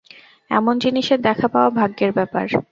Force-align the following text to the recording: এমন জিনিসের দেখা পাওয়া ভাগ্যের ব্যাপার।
এমন 0.51 0.75
জিনিসের 0.79 1.19
দেখা 1.21 1.47
পাওয়া 1.47 1.69
ভাগ্যের 1.79 2.11
ব্যাপার। 2.13 2.45